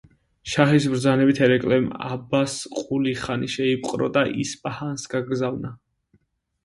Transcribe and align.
შაჰის 0.53 0.85
ბრძანებით 0.93 1.41
ერეკლემ 1.47 1.85
აბას 2.07 2.55
ყული-ხანი 2.79 3.53
შეიპყრო 3.57 4.09
და 4.17 4.25
ისპაჰანს 4.45 5.07
გაგზავნა. 5.17 5.77